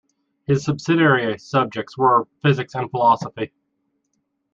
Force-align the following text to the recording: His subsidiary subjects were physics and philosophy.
His 0.47 0.63
subsidiary 0.63 1.37
subjects 1.37 1.95
were 1.95 2.27
physics 2.41 2.73
and 2.73 2.89
philosophy. 2.89 3.53